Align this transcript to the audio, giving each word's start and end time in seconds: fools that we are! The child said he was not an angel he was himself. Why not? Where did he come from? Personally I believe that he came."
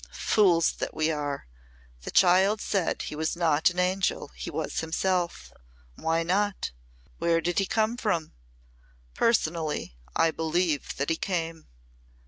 fools 0.31 0.71
that 0.71 0.95
we 0.95 1.11
are! 1.11 1.45
The 2.01 2.09
child 2.09 2.59
said 2.59 3.03
he 3.03 3.15
was 3.15 3.35
not 3.35 3.69
an 3.69 3.77
angel 3.77 4.29
he 4.35 4.49
was 4.49 4.79
himself. 4.79 5.53
Why 5.93 6.23
not? 6.23 6.71
Where 7.19 7.39
did 7.39 7.59
he 7.59 7.67
come 7.67 7.97
from? 7.97 8.33
Personally 9.13 9.95
I 10.15 10.31
believe 10.31 10.95
that 10.97 11.11
he 11.11 11.17
came." 11.17 11.67